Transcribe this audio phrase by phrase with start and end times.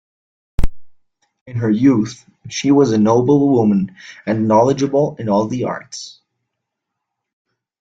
[1.45, 6.19] In her youth, she was a noblewoman and knowledgeable in all the arts.